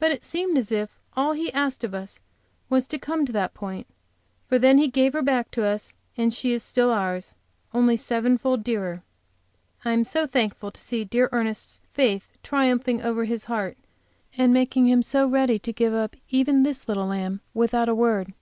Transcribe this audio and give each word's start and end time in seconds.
But 0.00 0.10
it 0.10 0.24
seemed 0.24 0.58
as 0.58 0.72
if 0.72 0.98
all 1.16 1.30
He 1.30 1.52
asked 1.52 1.84
of 1.84 1.94
us 1.94 2.18
was 2.68 2.88
to 2.88 2.98
come 2.98 3.24
to 3.24 3.30
that 3.30 3.54
point, 3.54 3.86
for 4.48 4.58
then 4.58 4.78
He 4.78 4.88
gave 4.88 5.12
her 5.12 5.22
back 5.22 5.52
to 5.52 5.64
us, 5.64 5.94
and 6.16 6.34
she 6.34 6.52
is 6.52 6.60
still 6.60 6.90
ours, 6.90 7.34
only 7.72 7.94
seven 7.96 8.36
fold 8.36 8.64
dearer. 8.64 9.04
I 9.84 9.94
was 9.96 10.10
so 10.10 10.26
thankful 10.26 10.72
to 10.72 10.80
see 10.80 11.04
dear 11.04 11.28
Ernest's 11.30 11.80
faith 11.92 12.32
triumphing 12.42 13.00
over 13.02 13.26
his 13.26 13.44
heart, 13.44 13.78
and 14.36 14.52
making 14.52 14.88
him 14.88 15.02
so 15.02 15.24
ready 15.28 15.60
to 15.60 15.72
give 15.72 15.94
up 15.94 16.16
even 16.30 16.64
this 16.64 16.88
little 16.88 17.06
lamb 17.06 17.40
without 17.54 17.88
a 17.88 17.94
word. 17.94 18.34